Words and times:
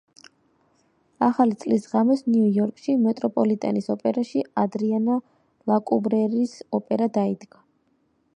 ახალი 1.25 1.57
წლის 1.63 1.85
ღამეს 1.91 2.23
ნიუ-იორკში, 2.35 2.95
მეტროპოლიტენის 3.03 3.91
ოპერაში 3.97 4.43
„ადრიანა 4.65 5.19
ლაკუვრერის“ 5.73 6.59
ოპერა 6.81 7.13
დაიდგა. 7.21 7.65